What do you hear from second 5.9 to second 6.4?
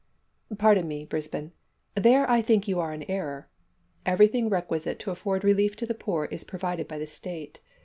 poor